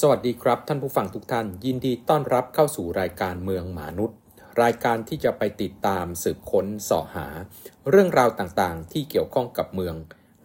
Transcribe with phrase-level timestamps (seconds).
[0.00, 4.18] สวัสดีครับ ท่านผู้ฟังทุกท่าน ยินดีต้อนรับเข้าสู่รายการเมืองหมานุด
[4.62, 7.26] รายการที่จะไปติดตามสืบค้นเสาะหา
[7.90, 9.94] เรื่องราวต่างๆ ที่เกี่ยวข้องกับเมือง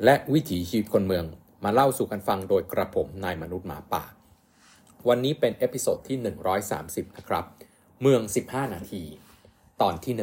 [0.04, 1.26] และวิถีชีวิตคนเมือง
[1.64, 4.04] มาเล่าสู่กันฟังโดยกระผมนายมนุษย์หมาป่า
[5.08, 6.18] วันนี้เป็น episode ที่
[6.68, 7.46] 130 นะครับ
[8.02, 9.04] เมือง 15 นาที
[9.82, 10.14] ตอนที่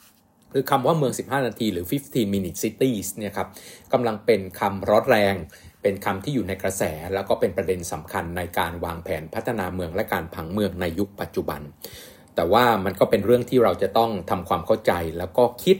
[0.00, 3.48] 1คือคำว่าเมือง 15 นาที หรือ 15 minute cities เนี่ยครับ
[3.92, 5.36] กำลังเป็นคำร้อนแรง
[5.82, 6.82] เป็นคำที่อยู่ในกระแส
[7.14, 11.60] แล้วก็เป็นประเด็นสำคัญในการวางแผนพัฒนาเมืองและการผังเมืองในยุคปัจจุบัน
[12.34, 15.76] แต่ว่ามันก็เป็นเรื่องที่เราจะต้องทำความเข้าใจแล้วก็คิด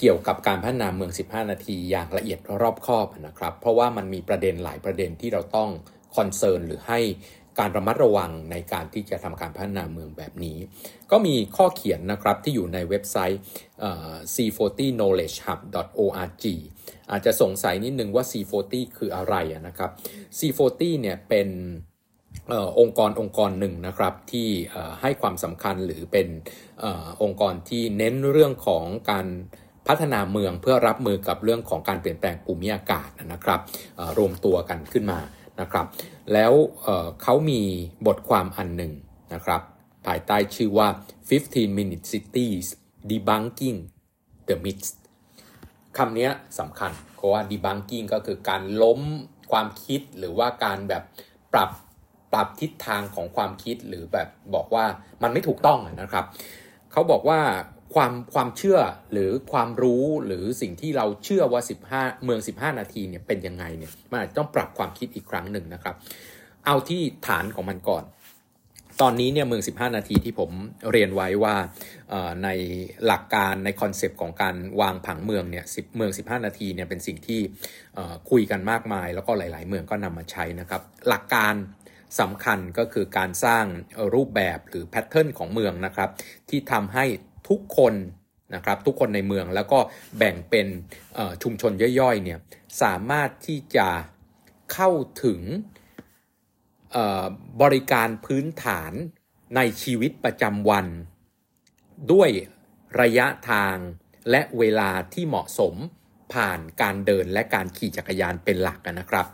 [0.00, 5.70] เกี่ยวกับการพัฒนาเมือง 15 นาทีอย่างละเอียดรอบคอบนะครับ เพราะว่ามันมีประเด็นหลายประเด็นที่เราต้อง
[6.16, 7.00] คอนเซิร์นหรือให้
[7.58, 10.58] การระมัดระวังในการที่จะทำการพัฒนาเมืองแบบนี้
[11.10, 13.40] ก็มีข้อเขียนนะครับที่อยู่ในเว็บไซต์
[14.34, 16.44] c40knowledgehub.org
[17.10, 19.34] อาจจะสงสัยนิดนึงว่า C40 คืออะไร
[19.66, 19.90] นะครับ
[20.38, 21.48] C40 เนี่ยเป็น
[22.52, 24.48] อองค์กรองค์กรหนึ่งนะครับที่
[25.00, 26.28] ให้ความสำคัญหรือเป็น
[26.84, 26.86] อ
[27.22, 29.26] องค์กรที่เน้นเรื่องของการ
[29.88, 33.60] พัฒนาเมืองเพื่อรับมือกับเรื่องของการเปลี่ยนแปลงภูมิอากาศนะครับ
[34.18, 35.18] รวมตัวกันขึ้นมา
[35.60, 35.86] นะครับ
[36.32, 36.52] แล้ว
[37.22, 37.60] เขามี
[38.06, 38.92] บทความอันหนึ่ง
[39.34, 39.62] นะครับ
[40.06, 40.88] ภายใต้ชื่อว่า
[41.32, 42.66] 15 minute cities
[43.10, 43.78] debunking
[44.48, 44.90] the myths
[45.96, 49.00] คำนี้สำคัญ เพราะว่า debunking ก็คือการล้ม
[49.52, 51.02] ความคิดหรือว่าการแบบ
[51.52, 51.70] ปรับ
[52.32, 54.84] ปรับทิศทางของความคิดหรือแบบบอกว่า
[55.22, 56.24] มันไม่ถูกต้องนะครับ
[56.92, 57.40] เขาบอกว่า
[57.94, 58.78] ความความเชื่อ
[59.12, 65.94] หรือความรู้หรือสิ่งที่เราเชื่อว่า 15 เมือง 15 นาทีเนี่ยเป็นยังไงเนี่ยมันอาจจะต้องปรับความคิดอีกครั้งหนึ่งนะครับ
[66.66, 68.04] เอาที่ฐานของมันก่อน
[69.02, 70.50] ตอนนี้เนี่ยเมือง 15 นาทีที่ผม
[70.90, 71.56] เรียนไว้ว่า
[72.44, 72.48] ใน
[73.06, 75.64] หลักการใน concept ของการวางผังเมืองเนี่ย
[75.96, 77.40] เมือง 15 นาทีเนี่ยเป็นสิ่งที่
[78.30, 81.54] คุยกันมากมาย แล้วก็หลาย ๆ เมืองก็นำมาใช้นะครับ หลักการ
[82.20, 83.64] สำคัญก็คือการสร้าง
[84.14, 86.10] รูปแบบหรือ pattern ของเมืองนะครับ
[86.50, 87.04] ที่ทำให้
[87.48, 87.94] ทุกคน
[88.54, 89.78] นะครับทุกคนในเมืองแล้วก็
[90.18, 90.66] แบ่งเป็น
[91.42, 92.38] ชุมชนย่อยๆเนี่ย
[92.82, 93.88] สามารถที่จะ
[94.72, 94.90] เข้า
[95.24, 95.40] ถึง
[97.62, 98.92] บริการพื้นฐาน
[99.56, 100.86] ในชีวิตประจำวัน
[102.12, 102.30] ด้วย
[103.00, 103.76] ระยะทาง
[104.30, 105.74] และเวลาที่เหมาะสม
[106.32, 109.26] ผ่านการเดินและการขี่จักรยานเป็นหลักนะครับ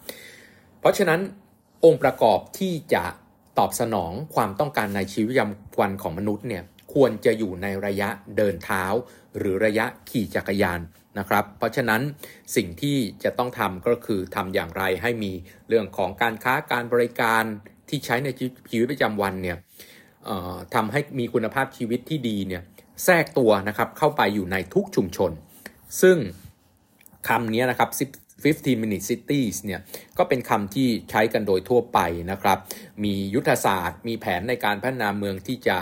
[0.79, 1.21] เพราะฉะนั้น
[1.85, 3.05] องค์ประกอบที่จะ
[3.59, 8.85] ตอบสนองความต้องการในชีวิตประจำวันของมนุษย์เนี่ย ควรจะอยู่ในระยะเดินเท้า
[9.39, 10.81] หรือระยะขี่จักรยาน
[11.19, 12.01] นะครับ เพราะฉะนั้น
[12.57, 15.33] สิ่งที่จะต้องทำก็คือทำอย่างไรให้มี
[15.69, 17.45] เรื่องของการค้าการบริการ
[17.89, 18.29] ที่ใช้ใน
[18.71, 19.57] ชีวิตประจำวันเนี่ย
[20.75, 22.63] ทำให้มีคุณภาพชีวิตที่ดีเนี่ย
[23.05, 25.31] แทรกตัวนะครับเข้าไปอยู่ในทุกชุมชน
[26.03, 26.17] ซึ่ง
[27.29, 27.91] คำนี้นะครับ
[28.43, 29.81] 15 minute cities เนี่ย
[30.19, 31.99] ก็เป็นคำที่ใช้กันโดยทั่วไป
[32.31, 32.59] นะครับ
[33.05, 35.79] มียุทธศาสตร์ มีแผนในการพัฒนาเมืองที่จะ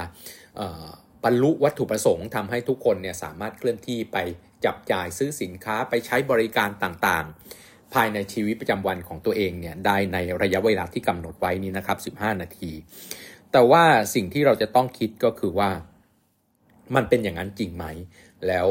[1.24, 4.16] บรรลุวัตถุประสงค์ทำให้ทุกคนเนี่ยสามารถเคลื่อนที่ไป
[4.64, 12.72] จับจ่ายซื้อสินค้าไปใช้บริการต่างๆ ภายในชีวิตประจำวันของตัวเองเนี่ยได้ในระยะเวลาที่กำหนดไว้นี้นะครับ 15 นาที
[13.52, 13.84] แต่ว่า
[14.14, 15.70] สิ่งที่เราจะต้องคิดก็คือว่า
[16.94, 17.84] มันเป็นอย่างนั้นจริงไหม
[18.46, 18.68] แล้ว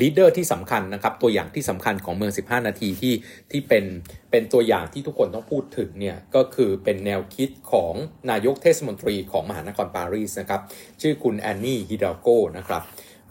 [0.00, 3.14] ลีดเดอร์ที่สำคัญนะครับตัวอย่างที่สำคัญของเมือง 15 นาทีที่
[3.50, 3.84] ที่เป็น
[4.30, 7.92] เป็นตัวอย่างที่ทุกคนต้องพูดถึงเนี่ยก็คือเป็นแนวคิดของ
[8.30, 10.60] นายกเทศมนตรีของมหานครปารีสนะครับ
[11.00, 12.82] ชื่อคุณแอนนี่ฮิดาโกนะครับ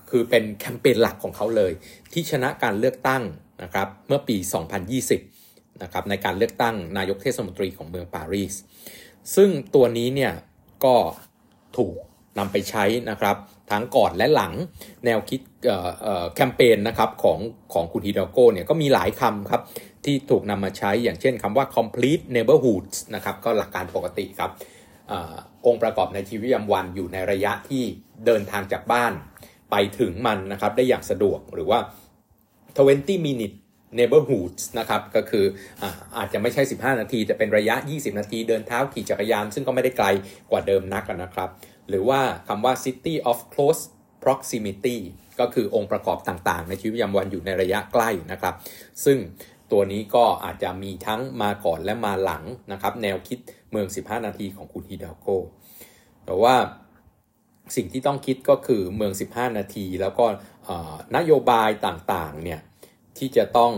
[0.09, 1.71] คือเป็นแคมเปญหลักของเขาเลย
[2.13, 3.23] ที่ชนะการเลือกตั้ง
[3.63, 4.38] นะครับเมื่อปี
[5.09, 8.53] 2020นะครับในการเลือกตั้งนายกเทศมนตรีของเมืองปารีส
[9.35, 10.33] ซึ่งตัวนี้เนี่ย
[10.85, 10.95] ก็
[11.77, 11.97] ถูก
[12.38, 13.36] นำไปใช้นะครับ
[13.72, 14.53] ทั้งก่อนและหลัง
[15.06, 15.42] แนวคิด
[16.36, 17.40] แคมเปญนะครับของ
[17.74, 19.62] ของคุณฮิดาโกเนี่ยก็มีหลายคำครับ
[20.06, 24.52] ที่ถูกนำมาใช้อย่างเช่นคำว่า complete neighborhoods นะครับก็หลักการปกติครับ
[25.12, 25.14] อ
[25.66, 27.84] องค์ประกอบในชีวิตประจำวันอยู่ในระยะที่
[28.25, 29.13] เดินทางจากบ้าน
[29.72, 31.80] ไปถึงมันนะครับได้อย่างสะดวกหรือว่า
[32.52, 33.56] 20 minute
[33.98, 35.46] neighborhoods นะครับก็คือ
[35.81, 40.07] อาอาจจะไม่ใช่ 15 นาที แต่เป็นระยะ 20 นาทีเดินเท้าขี่จักรยาน ซึ่งก็ไม่ได้ไกล
[40.51, 41.50] กว่าเดิมนักนะครับ
[41.89, 43.83] หรือว่าคำว่า city of close
[44.24, 44.98] proximity
[45.39, 48.56] ก็คือองค์ประกอบต่างๆ ในชีวิตประจำวันอยู่ในระยะใกล้นะครับ
[49.06, 49.18] ซึ่ง
[49.72, 53.39] ตัวนี้ก็อาจจะมีทั้งมาก่อนและมาหลังนะครับ แนวคิด
[53.72, 55.28] เมือง 15 นาทีของคุณฮิดาโก
[56.25, 56.56] แต่ว่า
[57.75, 60.25] สิ่งที่ต้องคิดก็คือเมือง 15 นาที แล้วก็
[61.18, 62.60] นโยบายต่างๆเนี่ย
[63.18, 63.74] ที่จะต้อง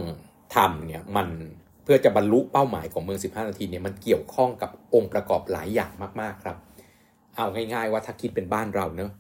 [0.56, 1.28] ทำเนี่ยมัน
[1.84, 5.92] เพื่อจะบรรลุเป้าหมายของเมือง 15 นาทีเนี่ยมันเกี่ยวข้องกับองค์ประกอบหลายอย่าง
[6.22, 6.58] มากๆครับ
[7.38, 9.12] เอาง่าย ๆ ว่าถ้าคิดเป็นบ้านเราเนอะ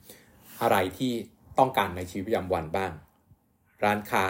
[0.61, 1.11] อะไรที่
[1.59, 2.91] ต้องการในชีวิตประจำวันบ้าง
[3.83, 4.25] ร้านค้า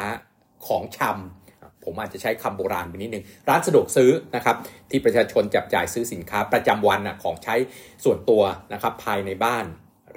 [0.68, 4.56] ของชำผมอาจจะใช้คำโบราณไปนิดนึง ร้านสะดวกซื้อนะครับ
[4.90, 7.56] ที่ประชาชนจับจ่ายซื้อสินค้าประจำวันนะของใช้
[8.04, 8.44] ส่วนตัว
[8.74, 9.66] นะครับภายในบ้าน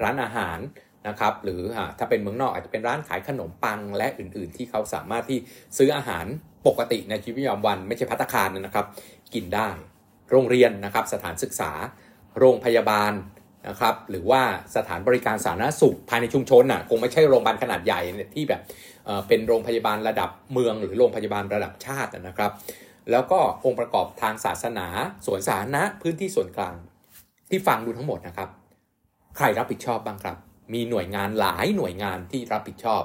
[0.01, 0.59] ร้านอาหาร
[1.07, 1.61] นะครับหรือ
[1.97, 5.39] ถ้าเป็นเมืองนอกอาจจะเป็นร้านขายขนมปังและอื่น ๆ ที่เขาสามารถที่
[5.77, 6.25] ซื้ออาหาร
[6.67, 8.85] ปกติในชีวิตประจำวัน ไม่ใช่พัตคารนะครับ
[9.33, 9.69] กินได้
[10.31, 11.71] โรงเรียนนะครับสถานศึกษา
[12.39, 13.11] โรงพยาบาล
[13.67, 14.41] นะครับหรือว่า
[14.75, 18.01] สถานบริการสาธารณสุขภายในชุมชนน่ะคงไม่ใช่โรงพยาบาลขนาดใหญ่
[18.35, 18.61] ที่แบบ
[19.27, 22.51] เป็นโรงพยาบาลระดับเมือง หรือโรงพยาบาลระดับชาตินะครับ
[23.11, 24.87] แล้วก็องค์ประกอบทางศาสนา
[25.25, 26.75] สวนสาธารณะพื้นที่ส่วนกลาง
[27.49, 28.49] ที่ฟังดูทั้งหมดนะครับ
[29.37, 30.37] ใครรับผิดชอบบ้างครับ
[30.73, 33.01] มีหน่วยงานหลายหน่วยงานที่รับผิดชอบ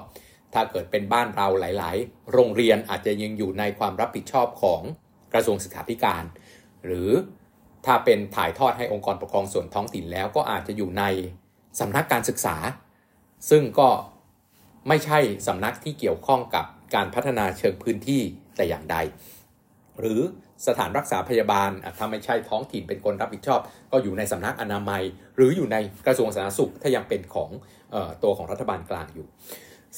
[0.55, 4.83] ถ้าเกิดเป็นบ้านเราหลาย ๆ โรงเรียนอาจจะยังอยู่ในความรับผิดชอบของ
[5.33, 6.25] กระทรวงศึกษาธิการ
[6.85, 7.11] หรือ
[7.87, 11.05] ถ้าเป็นถ่ายทอดให้องค์กรปกครองส่วนท้องถิ่นแล้วก็อาจจะอยู่ใน
[11.81, 12.57] สำนักการศึกษา
[13.51, 13.89] ซึ่งก็
[14.89, 18.23] ไม่ใช่สำนักที่เกี่ยวข้องกับการพัฒนาเชิงพื้นที่
[18.57, 18.97] แต่อย่างใด
[20.01, 20.21] หรือ
[20.67, 23.61] สถานรักษาพยาบาลถ้าไม่ใช่ท้องถิ่นเป็นคนรับผิดชอบ
[23.93, 25.03] ก็อยู่ในสำนักอนามัย
[25.37, 25.77] หรืออยู่ใน
[26.07, 27.51] กระทรวงสาธารณสุขถ้ายังเป็นของ
[27.95, 29.27] ออตัวของรัฐบาลกลางอยู่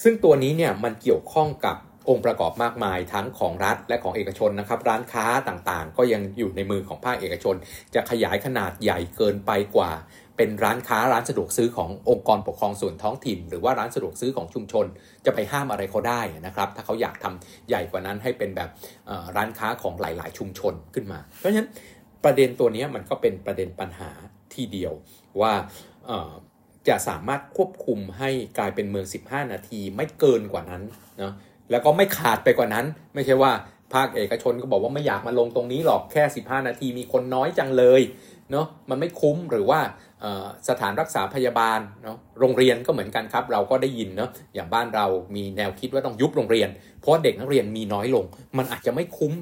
[0.03, 1.77] ซึ่งตัวนี้เนี่ยมันเกี่ยวข้องกับ
[2.09, 7.55] องค์ประกอบมากมายทั้งของรัฐและของเอกชนนะครับ ร้านค้าต่างๆ ก็ยังอยู่ในมือของภาคเอกชน
[7.95, 9.93] จะขยายขนาดใหญ่เกินไปกว่า
[10.37, 14.87] เป็นร้านค้าร้านสะดวกซื้อขององค์กรปกครองส่วนท้องถิ่น หรือว่าร้านสะดวกซื้อของชุมชน
[15.27, 18.71] จะไปห้ามอะไรเขาได้นะครับ ถ้าเขาอยากทำใหญ่กว่านั้นให้เป็นแบบ
[19.37, 21.69] ร้านค้าของหลาย ๆ ชุมชนขึ้นมา เพราะฉะนั้น
[22.25, 24.11] ประเด็นตัวนี้มันก็เป็นประเด็นปัญหา
[24.55, 24.93] ที่เดียว
[25.41, 25.53] ว่า
[26.89, 30.83] จะสามารถควบคุมให้กลายเป็นเมือง 15 นาทีไม่เกินกว่านั้น
[31.23, 31.33] นะ
[31.71, 33.53] แล้วก็ไม่ขาดไปกว่านั้น ไม่ใช่ว่า
[33.95, 38.03] ภาคเอกชนก็บอกว่าไม่อยากมาลงตรงนี้หรอกแค่ 15 นาทีมีคนน้อยจังเลย
[38.51, 39.81] เนาะมันไม่คุ้มหรือว่า
[40.69, 45.07] สถานรักษาพยาบาลเนาะโรงเรียนก็เหมือนกันครับ เราก็ได้ยินเนาะอย่างบ้านเรา
[45.37, 46.69] มีแนวคิดว่าต้องยุบโรงเรียน
[47.01, 48.25] เพราะเด็กนักเรียนมีน้อยลง
[48.59, 49.33] มันอาจจะไม่คุ้ม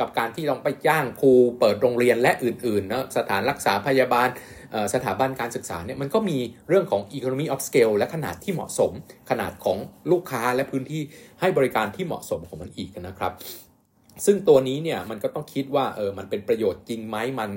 [0.00, 4.28] กับการที่ลองไปจ้างครูเปิดโรงเรียนและอื่นๆนะสถานรักษาพยาบาล
[4.94, 6.38] สถาบันการศึกษาเนี่ยมันก็มี
[6.68, 8.92] เรื่องของ economy of scale และขนาดที่เหมาะสม
[9.30, 9.78] ขนาดของ
[10.10, 11.02] ลูกค้าและพื้นที่
[11.40, 13.32] ให้บริการที่เหมาะสมของมันอีกนะครับ
[14.24, 17.50] ซึ่งตัวนี้เนี่ยมันก็ต้องคิดว่าเออมันเป็นประโยชน์จริงไหมมัน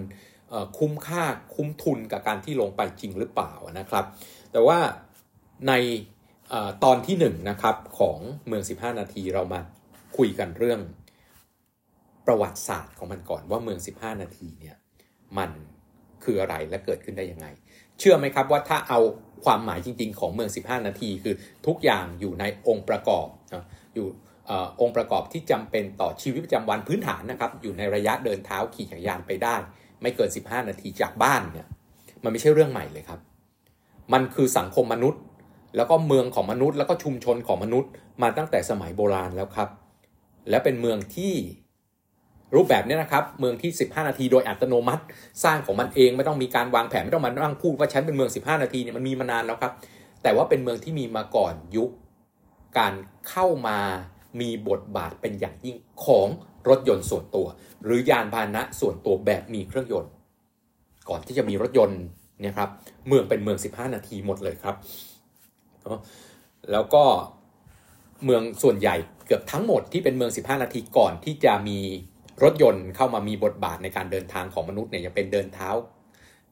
[0.78, 1.24] คุ้มค่า
[1.56, 4.06] คุ้มทุนกับการที่ลงไปจริงหรือเปล่านะครับ
[4.52, 4.80] แต่ว่า
[5.68, 5.74] ใน
[6.52, 6.54] อ
[6.84, 8.18] ตอนที่1นนะครับของ
[8.48, 9.60] เมือง 15 นาทีเรามา
[10.18, 10.80] คุยกันเรื่อง
[12.26, 14.76] ประวัติศาสตร์ของมันก่อนว่าเมือง 15 นาทีเนี่ย
[15.38, 15.52] มัน
[16.28, 17.48] คืออะไรและเกิดขึ้นได้ยังไง
[18.00, 19.00] เชื่อไหมครับว่าถ้าเอา
[19.46, 21.36] ความหมายจริง ๆ ของเมือง 15 นาที คือ
[21.68, 23.28] ทุกอย่างอยู่ในองค์ประกอบ
[23.96, 24.08] อยู่
[24.82, 29.56] องค์ประกอบที่จำเป็นต่อชีวิตประจำวันพื้นฐานนะครับ อยู่ในระยะเดินเท้าขี่จักรยานไปได้
[30.02, 31.68] ไม่เกิน 15 นาทีจากบ้านเนี่ย
[32.24, 33.20] มันไม่ใช่เรื่องใหม่เลยครับ
[34.14, 35.22] มันคือสังคมมนุษย์
[35.76, 37.90] แล้วก็เมืองของมนุษย์ แล้วก็ชุมชนของมนุษย์
[38.22, 39.70] มาตั้งแต่สมัยโบราณแล้วครับ
[40.50, 41.34] และเป็นเมืองที่
[42.56, 45.04] รูปแบบนี้นะครับเมืองที่ 15 นาทีโดยอัตโนมัติ
[45.44, 49.74] สร้างของมันเองไม่ต้องมีการวางแผนไม่ต้องมานั่งพูดว่าฉันเป็นเมือง 15 นาทีเนี่ยมันมีมานานแล้วครับ
[50.24, 51.90] แต่ว่าเป็นเมืองที่มีมาก่อนยุค
[52.78, 52.94] การ
[53.30, 53.80] เข้ามา
[54.42, 56.28] มีบทบาทเป็นอย่างยิ่งของ
[56.70, 57.48] รถยนต์ส่วนตัว
[57.84, 60.12] หรือยานพาหนะส่วนตัวแบบมีเครื่องยนต์
[61.10, 62.02] ก่อนที่จะมีรถยนต์
[62.42, 62.70] เนี่ยครับ
[63.08, 64.76] เมืองเป็นเมือง 15 นาทีหมดเลยครับ
[66.72, 67.04] แล้วก็
[68.26, 68.96] เมืองส่วนใหญ่
[69.26, 71.80] เกือบทั้งหมดที่เป็นเมือง 15 นาทีก่อนที่จะมี
[72.44, 75.70] รถยนต์เข้ามามีบทบาทในการเดินทางของมนุษย์เนี่ยยังเป็นเดินเท้า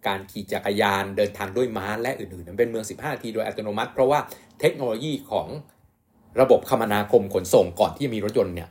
[0.07, 4.19] การขี่จักรยานเดินทางด้วยม้าและอื่นๆเป็นเมือง 15นาทีโดยอัตโนมัติ เพราะว่า
[4.59, 5.47] เทคโนโลยีของ
[6.41, 8.69] ระบบคมนาคมขนส่งก่อนที่จะมีรถยนต์เนี่ย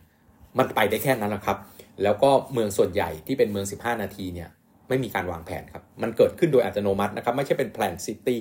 [0.58, 1.58] มันไปได้แค่นั้นแหละครับ
[2.02, 4.48] แล้วก็เมืองส่วนใหญ่ที่เป็นเมือง 15 นาทีเนี่ย
[4.88, 8.40] ไม่มีการวางแผนครับ มันเกิดขึ้นโดยอัตโนมัตินะครับไม่ใช่เป็น planned city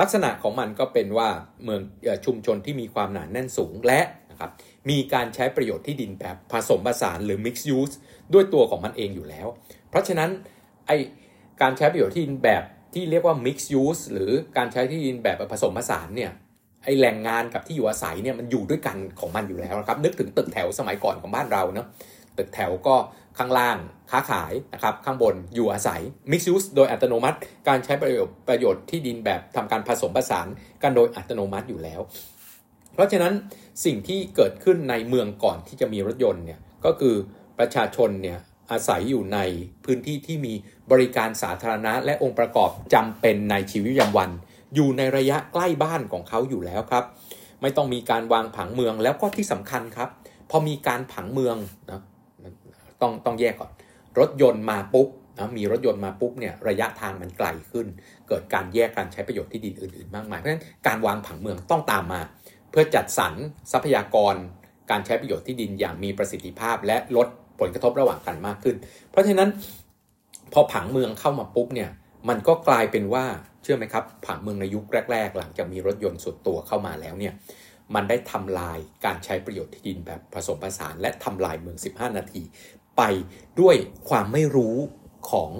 [0.00, 1.28] ลักษณะของมันก็เป็นว่า
[1.64, 1.80] เมือง
[2.24, 4.00] ชุมชนที่มีความหนาแน่นสูง และ
[4.42, 7.94] นะครับ มีการใช้ประโยชน์ที่ดินแบบผสมผสานหรือ mixed use
[8.32, 9.46] ด้วยตัวของมันเองอยู่แล้ว
[9.88, 10.30] เพราะฉะนั้น
[10.86, 10.90] ไอ
[11.62, 12.62] การใช้ประโยชน์ที่ดินแบบ
[12.94, 16.30] ที่เรียกว่า mixed use หรือการใช้ที่ดินแบบผสมผสานเนี่ย
[16.84, 21.86] ไอแหล่งงานกับที่อยู่อาศัยเนี่ยมันอยู่ด้วยกันของมันอยู่แล้วนะครับนึกถึงตึกแถวสมัยก่อนของบ้านเราเนาะ
[22.38, 22.96] ตึกแถวก็
[23.38, 23.76] ข้างล่าง
[24.10, 30.46] ค้าขายนะครับข้างบนอยู่อาศัย mixed use โดยอัตโนมัติ การใช้ประโยชน์ประโยชน์ที่ดินแบบทำการผสมผสาน
[30.82, 32.00] กันโดยอัตโนมัติอยู่แล้ว
[32.94, 33.32] เพราะฉะนั้น
[33.84, 37.14] สิ่งที่เกิดขึ้นในเมืองก่อนที่จะมีรถยนต์เนี่ยก็คือ
[37.58, 38.38] ประชาชนเนี่ย
[38.70, 39.38] อาศัยอยู่ใน
[39.84, 40.52] พื้นที่ที่มี
[40.92, 44.30] บริการสาธารณะ และองค์ประกอบจำเป็นในชีวิตประจำวัน
[44.74, 47.04] อยู่ในระยะใกล้บ้านของเขาอยู่แล้วครับ
[47.62, 50.08] ไม่ต้องมีการวางผังเมืองแล้วก็ที่สำคัญครับ
[50.50, 51.56] พอมีการผังเมือง
[51.90, 52.00] นะ
[53.00, 53.70] ต้องต้องแยกก่อน
[54.18, 55.08] รถยนต์มาปุ๊บ
[55.38, 57.86] นะมีรถยนต์มาปุ๊บเนี่ยระยะทางมันไกลขึ้น
[58.28, 62.20] เกิดการแยกการใช้ประโยชน์ที่ดินอื่น ๆ มากมายเพราะฉะนั้นการวางผังเมืองต้องตามมา
[62.72, 63.34] เพื่อจัดสรร
[63.72, 64.34] ทรัพยากร
[64.90, 67.28] การใช้ประโยชน์ที่ดินอย่างมีประสิทธิภาพ และลด
[67.60, 68.76] ผลกระทบระหว่างกันมากขึ้น
[69.10, 69.48] เพราะฉะนั้น
[70.52, 71.90] พอผังเมืองเข้ามาปุ๊บเนี่ย
[72.28, 73.24] มันก็กลายเป็นว่า
[73.62, 77.34] เชื่อไหมครับ ผังเมืองในยุคแรก ๆ หลังจากมีรถยนต์ส่วนตัวเข้ามาแล้วเนี่ย
[77.94, 82.42] มันได้ทำลายการใช้ประโยชน์ที่ดินแบบผสมผสาน และทำลายเมือง 15 นาที
[82.96, 83.02] ไป
[83.60, 83.76] ด้วย
[84.08, 84.76] ความไม่รู้
[85.30, 85.50] ของ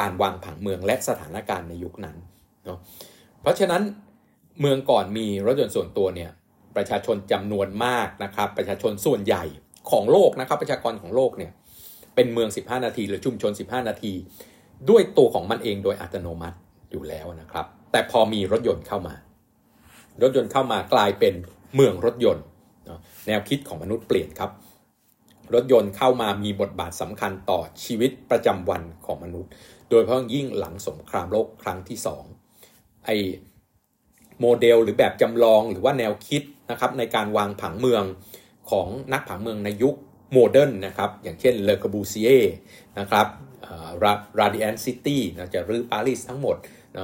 [0.00, 2.16] การวางผังเมืองและสถานการณ์ในยุคนั้น
[2.64, 2.78] เนาะ
[3.40, 3.82] เพราะฉะนั้น
[4.60, 6.30] เมืองก่อนมีรถยนต์ส่วนตัวเนี่ย
[6.76, 9.44] ประชาชนจำนวนมากนะครับ ประชาชนส่วนใหญ่
[9.90, 11.52] ของโลกนะครับ ประชากรของโลกเนี่ย
[12.14, 14.12] เป็นเมือง 15 นาที หรือชุมชน 15 นาที
[14.90, 16.58] ด้วยตัวของมันเองโดยอัตโนมัติ
[16.90, 19.14] อยู่แล้วนะครับ แต่พอมีรถยนต์เข้ามา
[20.22, 21.34] รถยนต์เข้ามากลายเป็น
[21.74, 22.44] เมืองรถยนต์
[23.26, 24.50] แนวคิดของมนุษย์เปลี่ยนครับ
[25.54, 29.50] รถยนต์เข้ามามีบทบาทสำคัญต่อชีวิตประจำวันของมนุษย์
[29.88, 31.98] โดยเฉพาะยิ่งหลังสงครามโลกครั้งที่
[32.52, 33.10] 2ไอ
[34.40, 38.04] โมเดลหรือแบบจำลองหรือว่าแนวคิด นะครับในการวางผังเมือง
[38.70, 39.94] ของนักผังเมืองในยุค
[40.32, 42.30] modern นะครับอย่างเช่นเลอกอร์บูซีเย
[43.00, 43.26] นะครับ
[44.38, 46.56] Radiant City นะจะรื้อปารีสทั้งหมด
[46.96, 47.02] นะ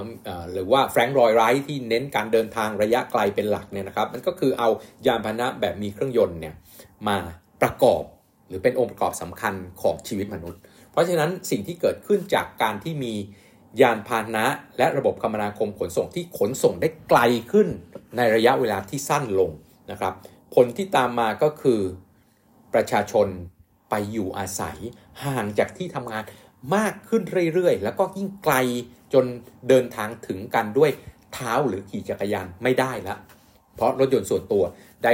[0.52, 4.68] หรือว่าแฟรงก์ลอยด์ไรต์ที่เน้นการเดินทางระยะไกลเป็นหลักเนี่ยนะครับมันก็คือเอา
[5.06, 6.54] ยานพาหนะแบบมีเครื่องยนต์เนี่ย
[7.08, 7.16] มา
[7.62, 8.02] ประกอบ
[8.48, 13.14] หรือเป็นองค์ประกอบสำคัญของชีวิตมนุษย์ เพราะฉะนั้นสิ่งที่เกิดขึ้นจากการที่มี
[13.80, 14.44] ยานพาหนะ
[14.78, 17.20] และระบบคมนาคมขนส่งที่ขนส่งได้ไกล
[17.52, 17.68] ขึ้น
[18.16, 19.50] ในระยะเวลาที่สั้นลง
[19.90, 20.14] นะครับ
[20.54, 21.80] ผลที่ตามมาก็คือ
[22.74, 23.28] ประชาชน
[23.90, 24.78] ไปอยู่อาศัย
[25.24, 26.24] ห่างจากที่ทำงาน
[26.76, 27.22] มากขึ้น
[27.54, 28.54] เรื่อยๆ แล้วก็ยิ่งไกล
[29.14, 29.24] จน
[29.68, 30.90] เดินทางถึงกันด้วย
[31.32, 33.18] เท้าหรือขี่จักรยานไม่ได้แล้ว
[33.74, 34.64] เพราะรถยนต์ส่วนตัว
[35.04, 35.12] ได้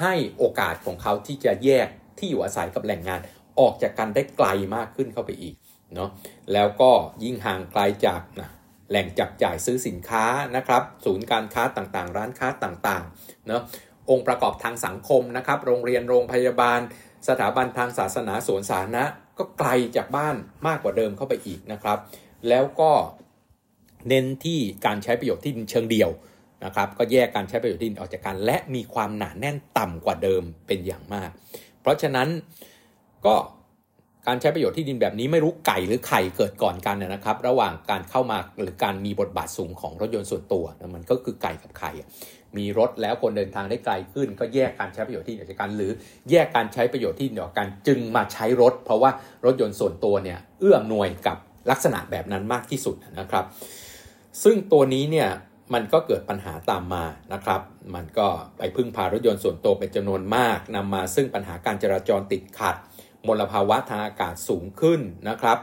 [0.00, 1.88] ให้โอกาสของเขาที่จะแยก
[2.18, 3.20] ที่อยู่อาศัยกับแหล่งงาน
[3.60, 5.54] ออกจากกันได้ไกลมากขึ้นเข้าไปอีก
[5.94, 6.10] เนาะ
[6.52, 6.90] แล้วก็
[7.24, 8.50] ยิ่งห่างไกลจากนะ
[8.90, 10.24] แหล่งจับจ่ายซื้อสินค้า
[10.56, 13.62] นะครับ ศูนย์การค้าต่างๆ ร้านค้าต่างๆเนาะ
[14.10, 16.80] องค์ประกอบทางสังคมนะครับ โรงเรียนโรงพยาบาล
[17.28, 19.04] สถาบันทางศาสนาสวนสาธารณะ
[19.38, 21.98] ก็ไกลจากบ้านมากกว่าเดิมเข้าไปอีกนะครับ
[22.48, 22.90] แล้วก็
[24.08, 26.10] เน้นที่การใช้ประโยชน์ที่ดินเชิงเดียว
[26.64, 31.30] นะครับ ก็แยกการใช้ประโยชน์ที่ดินออกจากกัน และมีความหนาแน่นต่ำกว่าเดิมเป็นอย่างมาก
[31.80, 32.28] เพราะฉะนั้น
[33.26, 33.34] ก็
[34.26, 40.64] การใช้ประโยชน์ที่ดินแบบนี้ไม่รู้ไก่หรือไข่เกิดก่อนกันนะครับ ระหว่างการเข้ามาหรือการมีบทบาทสูงของรถยนต์ส่วนตัว
[40.94, 41.92] มันก็คือไก่กับไข่
[42.56, 45.90] มีรถแล้วคนเดินทางได้ไกลขึ้น ก็แยกการใช้ประโยชน์ที่ดินออกจากกัน หรือ
[46.30, 49.10] แยกการใช้ประโยชน์ที่ดินออกกันจึงมาใช้รถ เพราะว่า
[49.44, 51.36] รถยนต์ส่วนตัวเนี่ยเอื้อมหน่วยกับ
[51.70, 53.44] ลักษณะแบบนั้นมากที่สุดนะครับ
[54.42, 55.28] ซึ่งตัวนี้เนี่ย
[55.74, 57.60] มันก็เกิดปัญหาตามมานะครับ
[57.94, 58.28] มันก็
[58.58, 62.76] ไปพึ่งพารถยนต์ส่วนตัวเป็นจำนวนมากนำมาซึ่งปัญหาการจราจรติดขัด
[63.28, 65.58] มลภาวะทางอากาศสูงขึ้นนะครับ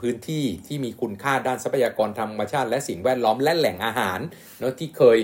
[0.00, 4.18] พื้นที่ที่มีคุณค่าด้านทรัพยากรธรรมชาติและสิ่งแวดล้อมและแหล่งอาหาร
[4.60, 5.18] เนาะที่เคย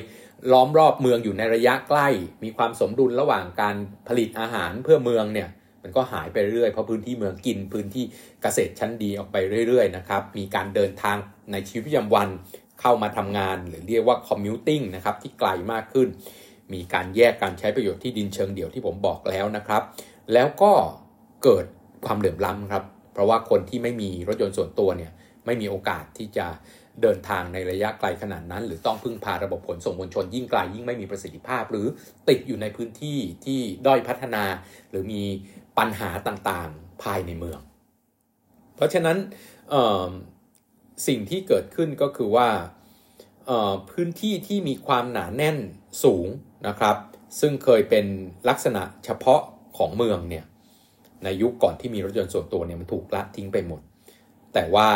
[0.52, 2.08] ล้อมรอบเมืองอยู่ในระยะใกล้
[2.44, 3.76] มีความสมดุลระหว่างการ
[4.08, 5.48] ผลิตอาหารเพื่อเมืองเนี่ย
[5.82, 8.04] มันก็หายไปเรื่อยเพราะพื้นที่เมืองกินพื้นที่
[8.42, 9.36] เกษตรชั้นดีออกไป
[9.68, 11.16] เรื่อยๆนะครับมีการเดินทาง
[11.52, 12.28] ในชีวิตประจำวัน
[12.80, 16.08] เข้ามาทำงาน หรือเรียกว่า commuting นะครับที่ไกลมากขึ้น
[16.72, 19.82] มีการแยกการใช้ประโยชน์ที่ดินเชิงเดี่ยวที่ผมบอกแล้วนะครับ
[20.32, 20.72] แล้วก็
[21.44, 21.64] เกิด
[22.06, 25.12] ความเหลื่อมล้ำครับ เพราะว่าคนที่ไม่มีรถยนต์ส่วนตัวเนี่ย
[25.46, 26.46] ไม่มีโอกาสที่จะ
[27.02, 31.87] เดินทางในระยะไกลขนาดนั้น หรือต้องพึ่งพาระบบขนส่งมวลชนยิ่งไกลยิ่งไม่มีประสิทธิภาพ หรือ
[32.28, 34.44] ติดอยู่ในพื้นที่ที่ด้อยพัฒนา
[34.90, 35.22] หรือมี
[35.78, 37.61] ปัญหาต่างๆภายในเมือง
[38.76, 39.16] เพราะฉะนั้น
[41.06, 42.49] สิ่งที่เกิดขึ้นก็คือว่า
[43.90, 45.58] พื้นที่ที่มีความหนาแน่น
[46.04, 46.28] สูง
[46.68, 46.96] นะครับ
[47.40, 48.06] ซึ่งเคยเป็น
[48.49, 49.42] ลักษณะเฉพาะ
[49.76, 50.44] ของเมืองเนี่ย
[51.24, 53.80] ในยุคก่อนที่มีรถยนต์ส่วนตัวเนี่ยมันถูกละทิ้งไปหมด
[54.54, 54.88] แต่ว่า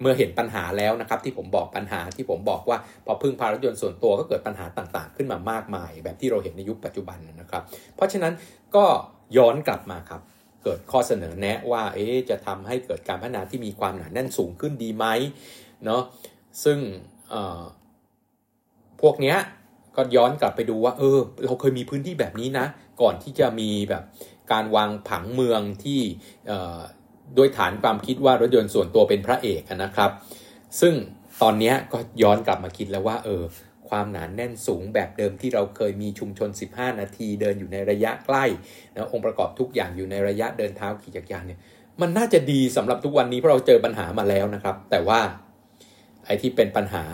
[0.00, 7.62] เมื่อเห็นปัญหาแล้วนะครับ ที่ผมบอกปัญหาที่ผมบอกว่า พอพึ่งพารถยนต์ส่วนตัวก็เกิดปัญหาต่างๆ ขึ้นมามากมาย แบบที่เราเห็นในยุคปัจจุบันนะครับ
[7.94, 8.32] เพราะฉะนั้น
[8.76, 8.84] ก็
[9.36, 10.20] ย้อนกลับมาครับ
[10.62, 15.06] เกิดข้อเสนอแนะว่าเอ๊จะทำให้เกิดการพัฒนาที่มีความหนาแน่นสูงขึ้นดีไหม
[15.84, 16.02] เนาะ
[16.64, 16.78] ซึ่ง
[19.00, 19.38] พวกเนี้ย
[19.96, 22.66] ก็ย้อนกลับไปดูว่า เออ เราเคยมีพื้นที่แบบนี้นะ
[23.02, 24.02] ก่อนที่จะมีแบบ
[24.52, 26.00] การวางผังเมืองที่
[27.38, 30.10] ด้วยฐานความคิดว่ารถยนต์ส่วนตัวเป็นพระเอกนะครับ
[30.80, 30.94] ซึ่ง
[31.42, 33.42] ตอนนี้ก็ย้อนกลับมาคิดแล้วว่าเออ
[33.88, 38.44] ความหนานแน่นสูงแบบเดิมที่เราเคยมีชุมชน 15 นาทีเดินอยู่ในระยะใกล้
[38.94, 41.60] นะองค์ประกอบทุกอย่างอยู่ในระยะเดินเท้าขี่จักรยานเนี่ย
[42.00, 45.20] มันน่าจะดีสำหรับทุกวันนี้เพราะเราเจอปัญหามาแล้วนะครับ แต่ว่า
[46.26, 47.04] ไอ้ที่เป็นปัญหา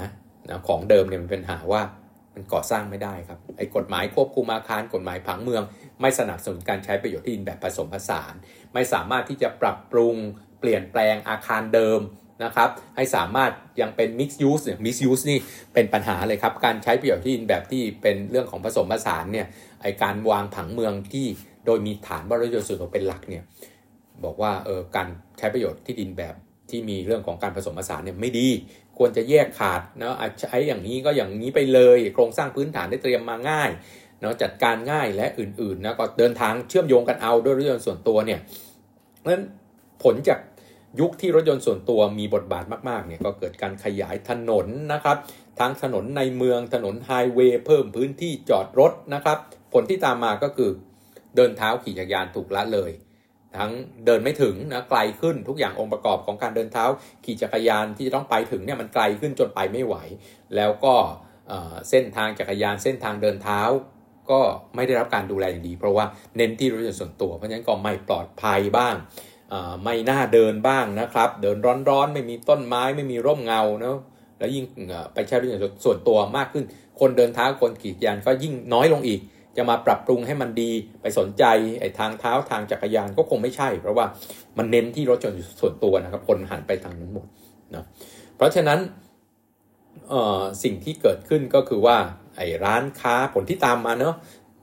[0.51, 1.83] นะของเดิมเนี่ยมันเป็นปัญหาว่า
[2.35, 5.63] มันก่อสร้างไม่ได้ครับไอ้กฎหมายควบคุมอาคารกฎหมายผังเมือง
[6.01, 8.33] ไม่สนับสนุนการใช้ประโยชน์ที่ดินแบบผสมผสาน
[8.75, 10.17] ไม่สามารถที่จะปรับปรุง
[10.61, 12.01] เปลี่ยนแปลงอาคารเดิม
[12.45, 15.39] นะครับให้สามารถยังเป็น mix use เนี่ย mix use นี่
[15.75, 19.47] เป็นปัญหาเลยครับ การใช้ประโยชน์ที่ดินแบบที่เป็นเรื่องของผสมผสานเนี่ย
[19.83, 21.27] ไอการวางผังเมืองที่
[21.67, 23.43] โดยมีฐานว่ารถยนต์ส่วนตัวเป็นหลักเนี่ย
[24.25, 26.35] บอกว่าเออการใช้ประโยชน์ที่ดินแบบ
[26.71, 28.49] ที่มีเรื่องของการผสมผสานเนี่ยไม่ดี
[28.99, 33.71] ควรจะแยกขาดนะใช้อย่างนี้ก็อย่างนี้ไปเลย โครงสร้างพื้นฐานได้เตรียมมาง่าย
[34.21, 38.41] เนาะจัดการง่ายและอื่นๆนะก็เดินทางเชื่อมโยงกันเอาด้วยรถยนต์ส่วนตัวเนี่ย
[39.21, 39.45] เพราะฉะนั้น
[40.03, 40.39] ผลจาก
[41.01, 45.17] ยุคที่รถยนต์ส่วนตัวมีบทบาทมากๆเนี่ยก็เกิดการขยายถนนนะครับ
[45.61, 49.39] ทั้งถนนในเมืองถนนไฮเวย์เพิ่มพื้นที่จอดรถนะครับ
[49.73, 50.71] ผลที่ตามมาก็คือ
[51.37, 52.93] เดินเท้าขี่จักรยานถูกละเลย
[53.59, 53.73] ทั้ง
[54.07, 56.85] เดินไม่ถึงนะไกลขึ้นทุกอย่างองค์ประกอบของการเดินเท้า
[57.25, 59.97] ขี่จักรยานที่จะต้องไปถึงเนี่ยมันไกลขึ้นจนไปไม่ไหว
[60.57, 60.95] แล้วก็
[61.91, 63.61] เส้นทางจักรยานเส้นทางเดินเท้า
[64.31, 64.41] ก็
[64.77, 66.05] ไม่ได้รับการดูแลอย่างดี เพราะว่า
[66.37, 68.95] เน้นที่รถยนต์ส่วนตัว เพราะฉะนั้นก็ไม่ปลอดภัยบ้าง
[69.85, 71.57] ไม่น่าเดินบ้างนะครับ เดิน
[71.89, 73.97] ร้อนๆ ไม่มีต้นไม้ไม่มีร่มเงาเนาะ
[74.39, 74.65] แล้วยิ่ง
[75.15, 76.65] ไปใช้รถยนต์ส่วนตัวมากขึ้น
[77.01, 79.21] คนเดินเท้าคนขี่ยานก็ยิ่งน้อยลงอีก
[79.57, 80.71] จะมาปรับปรุงให้มันดี
[81.03, 81.45] ไปสนใจ
[81.81, 84.07] ไอ้ทางเท้าทางจักรยานก็คงไม่ใช่ เพราะว่า
[84.59, 87.27] มันเน้นที่รถยนต์ส่วนตัวนะครับ คนหันไปทางนั้นหมด
[87.75, 87.85] นะ
[88.37, 88.79] เพราะฉะนั้น
[90.63, 91.97] สิ่งที่เกิดขึ้นก็คือว่า
[92.39, 94.15] ไอ้ร้านค้าผลที่ตามมาเนาะ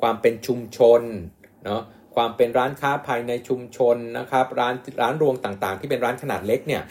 [0.01, 1.01] ความเป็นชุมชน
[1.65, 1.81] เนาะ
[2.15, 6.83] ความเป็นร้านค้าภายในชุมชนนะครับร้านร้านรวงต่างๆ ที่เป็นร้านขนาดเล็กเนี่ย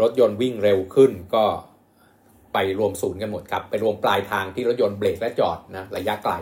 [0.00, 1.44] รถยนต์วิ่งเร็วขึ้นก็
[2.52, 6.32] ไปรวมศูนย์กันหมดครับไปรวมปลายทางที่รถยนต์เบรกและจอดนะระยะไกล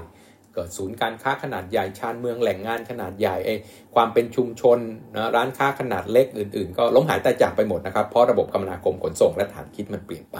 [0.55, 3.55] เกิดศูนย์การค้าขนาดใหญ่ชานเมืองแหล่งงานขนาดใหญ่ไอ้
[3.95, 4.79] ความเป็นชุมชน
[5.17, 10.39] นะร้านค้าขนาดเล็กอื่นๆ ก็ล้มหายตายจากไปหมดนะครับเพราะระบบคมนาคมขนส่งและฐานคิดมันเปลี่ยนไป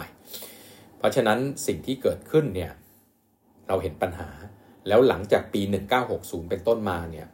[0.97, 2.71] เพราะฉะนั้นสิ่งที่เกิดขึ้นเนี่ย
[3.71, 4.29] เราเห็นปัญหา
[4.87, 5.61] แล้วหลังจากปี
[6.05, 7.27] 1960 เป็นต้นมาเนี่ย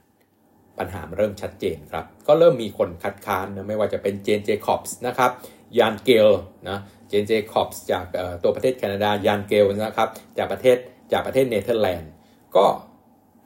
[0.79, 5.31] ปัญหาเริ่มชัดเจนครับ ก็เริ่มมีคนคัดค้านนะไม่ว่าจะเป็นเจนเจคอบส์นะครับ
[5.79, 6.29] ยานเกล
[6.69, 6.77] นะ
[7.07, 8.05] เจนเจคอบส์จาก
[8.43, 10.77] ตัวประเทศแคนาดายานเกลนะครับจากประเทศ
[11.13, 12.11] จากประเทศเนเธอร์แลนด์
[12.55, 12.65] ก็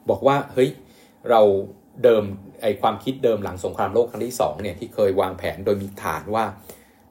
[0.09, 0.69] บอกว่าเฮ้ย
[1.29, 1.41] เรา
[2.03, 2.23] เดิม
[2.61, 6.45] ไอความคิดเดิมหลังสงครามโลกครั้งที่2เนี่ยที่เคยวางแผนโดยมีฐานว่า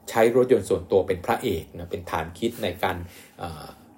[0.09, 2.97] ใช้รถยนต์ส่วนตัวเป็นพระเอกนะเป็นฐานคิดในการ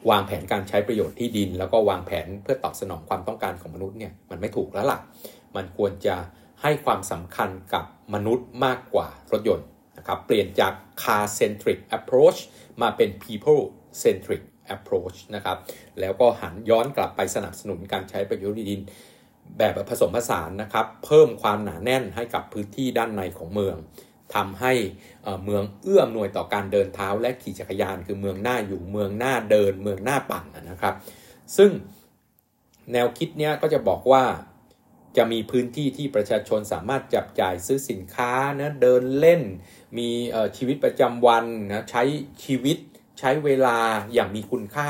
[0.10, 5.00] วางแผนการใช้ประโยชน์ที่ดิน แล้วก็วางแผนเพื่อตอบสนองความต้องการของมนุษย์เนี่ยมันไม่ถูกแล้วล่ะ
[5.56, 6.16] มันควรจะ
[6.62, 12.40] ให้ความสำคัญกับมนุษย์มากกว่ารถยนต์นะครับเปลี่ยนจาก car centric approach
[12.82, 13.64] มาเป็น people
[14.04, 14.42] centric
[14.76, 15.58] approach นะครับ
[16.00, 18.82] แล้วก็หันย้อนกลับไปสนับสนุนการใช้ประโยชน์ที่ดิน
[19.58, 23.76] แบบผสมผสานนะครับ เพิ่มความหนาแน่นให้กับพื้นที่ด้านในของเมือง
[24.36, 24.74] ทำให้
[25.44, 30.96] เมืองเอื้อมหน่วยต่อการเดินเท้าและขี่จักรยาน คือเมืองหน้าอยู่เมืองหน้าเดิน เมืองหน้าปั่นนะครับ
[31.58, 31.72] ซึ่ง
[32.92, 34.24] แนวคิดเนี้ยก็จะบอกว่า
[35.18, 38.32] จะมีพื้นที่ที่ประชาชนสามารถจับจ่ายซื้อสินค้า
[38.62, 39.42] นะเดินเล่น
[39.98, 40.10] มี
[40.58, 42.04] ชีวิตประจำวันนะใช้
[42.46, 42.78] ชีวิต
[43.20, 43.78] ใช้เวลา
[44.14, 44.90] อย่างมีคุณค่า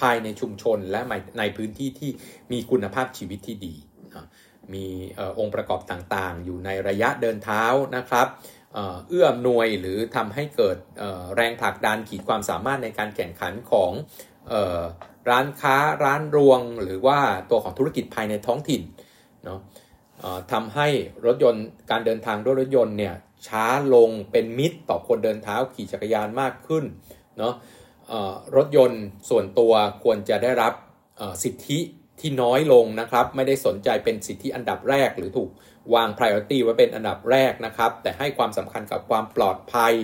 [0.00, 1.00] ภายในชุมชนและ
[1.38, 2.10] ในพื้นที่ที่
[2.52, 3.74] มีคุณภาพชีวิตที่ดี
[4.74, 4.86] มี
[5.38, 7.64] องค์ประกอบต่างๆ อยู่ในระยะเดินเท้า
[7.96, 8.26] นะครับ
[9.08, 10.76] เอื้อมหน่วยหรือทำให้เกิด
[11.36, 13.92] แรงผลักดันขีดความสามารถในการแข่งขันของ
[15.30, 18.82] ร้านค้าร้านรวง หรือว่าตัวของธุรกิจภายในท้องถิ่น
[19.44, 19.60] เนาะ
[20.52, 20.88] ทำให้
[21.26, 23.14] รถยนต์การเดินทางด้วยรถยนต์เนี่ย
[23.46, 26.84] ช้าลงเป็นมิตรต่อคนเดินเท้าขี่จักรยานมากขึ้น
[27.38, 27.54] เนาะ
[28.56, 30.72] รถยนต์ส่วนตัวควรจะได้รับ
[31.42, 31.78] สิทธิ
[32.20, 35.50] ที่น้อยลงนะครับ ไม่ได้สนใจเป็นสิทธิอันดับแรก หรือถูก
[35.94, 39.94] วาง priority ไว้เป็นอันดับแรกนะครับ แต่ให้ความสำคัญกับความปลอดภัย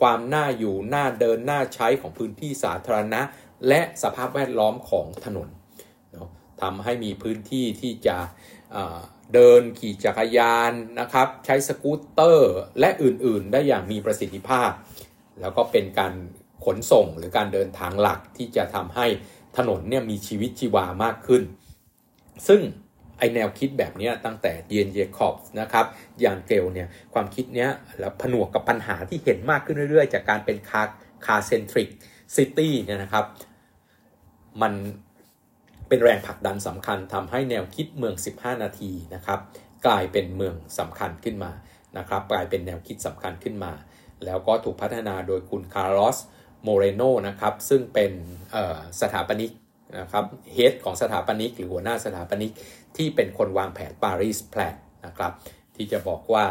[0.00, 3.20] ความน่าอยู่น่าเดินน่าใช้ของพื้นที่สาธารณะ
[3.68, 5.48] และสภาพแวดล้อมของถนน
[6.62, 8.16] ทำให้มีพื้นที่ที่จะ
[9.34, 14.70] เดินขี่จักรยานนะครับ ใช้สกูตเตอร์และอื่น ๆ ได้อย่างมีประสิทธิภาพ
[15.40, 16.12] แล้วก็เป็นการ
[16.64, 19.06] ขนส่งหรือการเดินทางหลักที่จะทำให้
[19.56, 21.42] ถนนเนี่ยมีชีวิตชีวามากขึ้น
[22.48, 22.60] ซึ่ง
[23.18, 25.86] ไอแนวคิดแบบนี้ตั้งแต่เยนเยคอบนะครับ
[26.24, 31.88] ยานเกห์ลเนี่ยความคิดเนี้ยแล้วผนวกกับปัญหาที่เห็นมากขึ้นเรื่อยๆ จากการเป็น car car-centric
[32.36, 33.24] city เนี่ยนะครับ
[34.62, 34.72] มัน
[35.88, 39.38] เป็นแรงผลักดันสำคัญทำให้แนวคิดเมือง 15 นาทีนะครับ
[39.86, 41.52] กลายเป็นเมืองสำคัญขึ้นมา
[41.98, 43.72] นะครับ กลายเป็นแนวคิดสำคัญขึ้นมา
[44.24, 46.18] แล้วก็ถูกพัฒนาโดยคุณคาร์ลอส
[46.62, 48.12] โมเรโนนะครับ ซึ่งเป็น
[49.00, 49.50] สถาปนิก
[49.98, 50.24] นะครับ
[50.54, 52.52] head ของสถาปนิก หรือหัวหน้าสถาปนิก
[52.96, 54.74] ที่เป็นคนวางแผน Paris Plan
[55.06, 55.32] นะครับ
[55.76, 56.44] ที่จะบอกว่า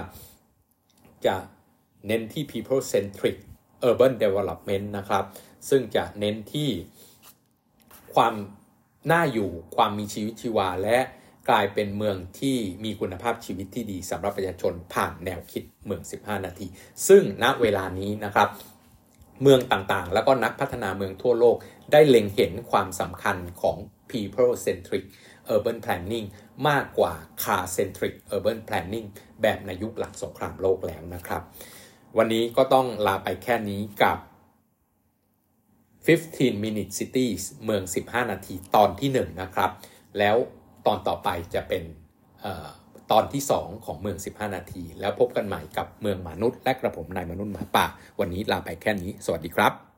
[1.26, 1.36] จะ
[2.08, 3.38] เน้นที่ people centric
[3.88, 5.26] urban development นะครับ
[5.70, 6.70] ซึ่งจะเน้นที่
[8.16, 8.34] ความ
[9.12, 10.98] น่าอยู่ความมีชีวิตชีวา และ
[11.50, 16.68] กลายเป็นเมืองที่มีคุณภาพชีวิตที่ดีสำหรับประชาชนผ่านแนวคิดเมือง 15 นาที
[17.08, 18.48] ซึ่งณเวลานี้นะครับ
[19.42, 21.56] เมืองต่างๆ แล้วก็นักพัฒนาเมืองทั่วโลก
[21.92, 23.78] ได้เล็งเห็นความสำคัญของ
[24.10, 25.04] people centric
[25.54, 26.28] urban planning
[26.68, 29.08] มากกว่า car centric urban planning
[29.42, 31.42] แบบในยุคหลังสงครามโลกแล้วนะครับ
[32.18, 34.18] วันนี้ก็ต้องลาไปแค่นี้กับ
[36.06, 39.72] 15 minute cities เมือง 15 นาทีตอนที่ 1 นะครับ
[40.18, 40.36] แล้ว
[40.86, 41.84] ตอนต่อไปจะเป็น
[42.42, 42.70] เออ
[43.12, 47.86] ตอนที่ 2 ของเมือง 15 นาที แล้วพบกันใหม่กับเมืองมนุษย์ และกระผมนายมนุษย์หมาป่า
[48.20, 49.91] วันนี้ลาไปแค่นี้ สวัสดีครับ